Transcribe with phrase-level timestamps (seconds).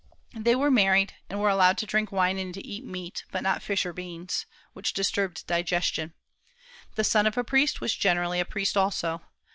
[0.33, 3.61] They were married, and were allowed to drink wine and to eat meat, but not
[3.61, 6.15] fish nor beans, which disturbed digestion.
[6.95, 9.21] The son of a priest was generally a priest also.